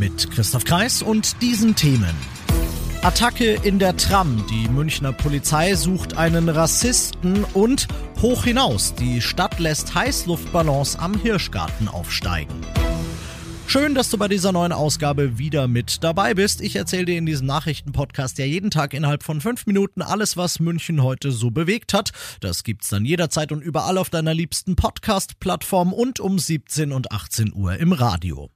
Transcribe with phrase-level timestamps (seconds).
[0.00, 2.16] Mit Christoph Kreis und diesen Themen.
[3.02, 4.46] Attacke in der Tram.
[4.48, 7.86] Die Münchner Polizei sucht einen Rassisten und
[8.22, 8.94] hoch hinaus.
[8.94, 12.54] Die Stadt lässt Heißluftballons am Hirschgarten aufsteigen.
[13.66, 16.62] Schön, dass du bei dieser neuen Ausgabe wieder mit dabei bist.
[16.62, 20.60] Ich erzähle dir in diesem Nachrichtenpodcast ja jeden Tag innerhalb von fünf Minuten alles, was
[20.60, 22.12] München heute so bewegt hat.
[22.40, 27.52] Das gibt's dann jederzeit und überall auf deiner liebsten Podcast-Plattform und um 17 und 18
[27.52, 28.48] Uhr im Radio.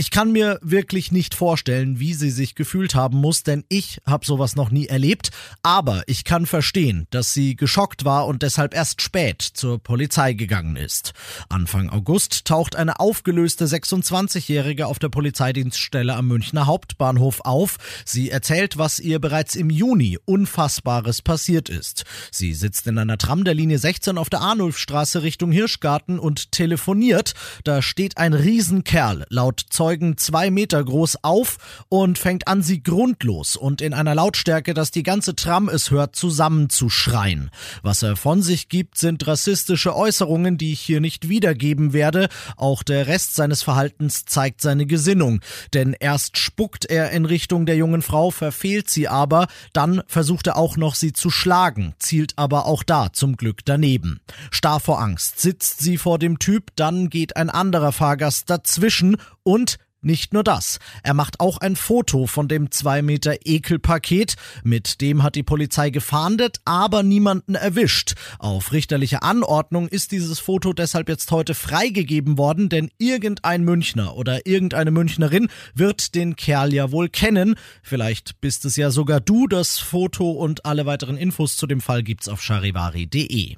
[0.00, 4.24] Ich kann mir wirklich nicht vorstellen, wie sie sich gefühlt haben muss, denn ich habe
[4.24, 5.28] sowas noch nie erlebt.
[5.62, 10.76] Aber ich kann verstehen, dass sie geschockt war und deshalb erst spät zur Polizei gegangen
[10.76, 11.12] ist.
[11.50, 17.76] Anfang August taucht eine aufgelöste 26-Jährige auf der Polizeidienststelle am Münchner Hauptbahnhof auf.
[18.06, 22.04] Sie erzählt, was ihr bereits im Juni Unfassbares passiert ist.
[22.32, 27.34] Sie sitzt in einer Tram der Linie 16 auf der Arnulfstraße Richtung Hirschgarten und telefoniert.
[27.64, 31.56] Da steht ein Riesenkerl, laut Zeugen Zeugen zwei Meter groß auf
[31.88, 36.14] und fängt an, sie grundlos und in einer Lautstärke, dass die ganze Tram es hört,
[36.14, 37.50] zusammenzuschreien.
[37.82, 42.28] Was er von sich gibt, sind rassistische Äußerungen, die ich hier nicht wiedergeben werde.
[42.56, 45.40] Auch der Rest seines Verhaltens zeigt seine Gesinnung.
[45.74, 50.56] Denn erst spuckt er in Richtung der jungen Frau, verfehlt sie aber, dann versucht er
[50.56, 54.20] auch noch sie zu schlagen, zielt aber auch da zum Glück daneben.
[54.52, 59.79] Starr vor Angst sitzt sie vor dem Typ, dann geht ein anderer Fahrgast dazwischen und
[60.02, 64.34] nicht nur das, er macht auch ein Foto von dem 2 Meter Ekelpaket,
[64.64, 68.14] mit dem hat die Polizei gefahndet, aber niemanden erwischt.
[68.38, 74.46] Auf richterliche Anordnung ist dieses Foto deshalb jetzt heute freigegeben worden, denn irgendein Münchner oder
[74.46, 77.54] irgendeine Münchnerin wird den Kerl ja wohl kennen.
[77.82, 82.02] Vielleicht bist es ja sogar du, das Foto und alle weiteren Infos zu dem Fall
[82.02, 83.56] gibt's auf charivari.de.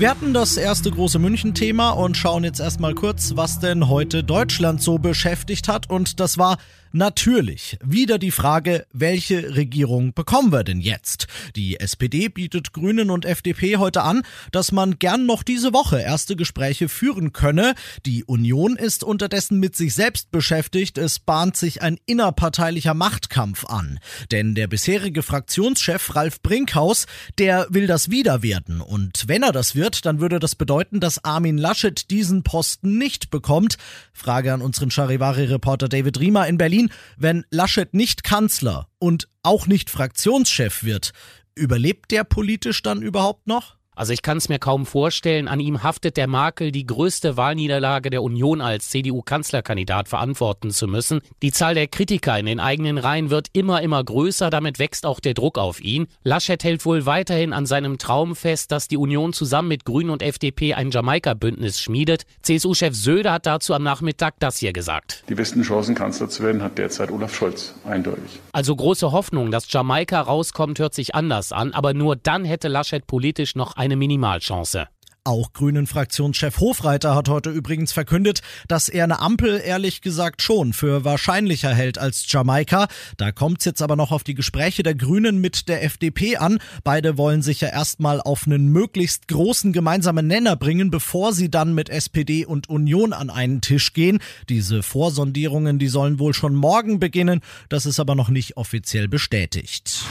[0.00, 4.80] Wir hatten das erste große München-Thema und schauen jetzt erstmal kurz, was denn heute Deutschland
[4.80, 5.90] so beschäftigt hat.
[5.90, 6.56] Und das war
[6.92, 7.78] Natürlich.
[7.84, 11.28] Wieder die Frage, welche Regierung bekommen wir denn jetzt?
[11.54, 16.34] Die SPD bietet Grünen und FDP heute an, dass man gern noch diese Woche erste
[16.34, 17.74] Gespräche führen könne.
[18.06, 20.98] Die Union ist unterdessen mit sich selbst beschäftigt.
[20.98, 24.00] Es bahnt sich ein innerparteilicher Machtkampf an.
[24.32, 27.06] Denn der bisherige Fraktionschef Ralf Brinkhaus,
[27.38, 28.80] der will das wieder werden.
[28.80, 33.30] Und wenn er das wird, dann würde das bedeuten, dass Armin Laschet diesen Posten nicht
[33.30, 33.76] bekommt.
[34.12, 36.79] Frage an unseren Charivari-Reporter David Riemer in Berlin.
[36.80, 41.12] Berlin, wenn Laschet nicht Kanzler und auch nicht Fraktionschef wird,
[41.54, 43.76] überlebt der politisch dann überhaupt noch?
[44.00, 48.08] Also ich kann es mir kaum vorstellen, an ihm haftet der Makel, die größte Wahlniederlage
[48.08, 51.20] der Union als CDU-Kanzlerkandidat verantworten zu müssen.
[51.42, 55.20] Die Zahl der Kritiker in den eigenen Reihen wird immer, immer größer, damit wächst auch
[55.20, 56.06] der Druck auf ihn.
[56.24, 60.22] Laschet hält wohl weiterhin an seinem Traum fest, dass die Union zusammen mit Grünen und
[60.22, 62.24] FDP ein Jamaika-Bündnis schmiedet.
[62.40, 65.24] CSU-Chef Söder hat dazu am Nachmittag das hier gesagt.
[65.28, 68.40] Die besten Chancen, Kanzler zu werden, hat derzeit Olaf Scholz, eindeutig.
[68.52, 73.06] Also große Hoffnung, dass Jamaika rauskommt, hört sich anders an, aber nur dann hätte Laschet
[73.06, 74.86] politisch noch ein eine Minimalchance.
[75.24, 81.04] Auch Grünen-Fraktionschef Hofreiter hat heute übrigens verkündet, dass er eine Ampel ehrlich gesagt schon für
[81.04, 82.88] wahrscheinlicher hält als Jamaika.
[83.18, 86.58] Da kommt es jetzt aber noch auf die Gespräche der Grünen mit der FDP an.
[86.84, 91.74] Beide wollen sich ja erstmal auf einen möglichst großen gemeinsamen Nenner bringen, bevor sie dann
[91.74, 94.20] mit SPD und Union an einen Tisch gehen.
[94.48, 97.40] Diese Vorsondierungen, die sollen wohl schon morgen beginnen.
[97.68, 100.06] Das ist aber noch nicht offiziell bestätigt.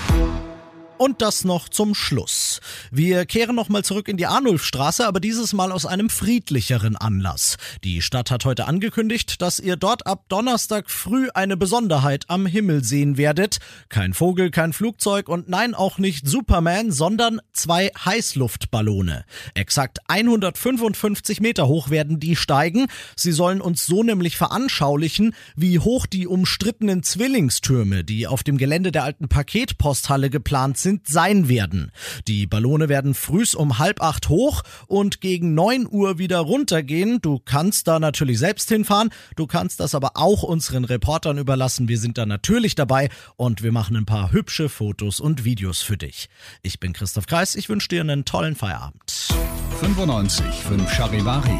[0.99, 2.59] Und das noch zum Schluss.
[2.91, 7.55] Wir kehren nochmal zurück in die Arnulfstraße, aber dieses Mal aus einem friedlicheren Anlass.
[7.85, 12.83] Die Stadt hat heute angekündigt, dass ihr dort ab Donnerstag früh eine Besonderheit am Himmel
[12.83, 13.59] sehen werdet.
[13.87, 19.23] Kein Vogel, kein Flugzeug und nein, auch nicht Superman, sondern zwei Heißluftballone.
[19.53, 22.87] Exakt 155 Meter hoch werden die steigen.
[23.15, 28.91] Sie sollen uns so nämlich veranschaulichen, wie hoch die umstrittenen Zwillingstürme, die auf dem Gelände
[28.91, 31.91] der alten Paketposthalle geplant sind, sind, sein werden.
[32.27, 37.21] Die Ballone werden frühs um halb acht hoch und gegen neun Uhr wieder runtergehen.
[37.21, 41.87] Du kannst da natürlich selbst hinfahren, du kannst das aber auch unseren Reportern überlassen.
[41.87, 45.97] Wir sind da natürlich dabei und wir machen ein paar hübsche Fotos und Videos für
[45.97, 46.29] dich.
[46.63, 49.29] Ich bin Christoph Kreis, ich wünsche dir einen tollen Feierabend.
[49.79, 51.59] 95 5 Charivari,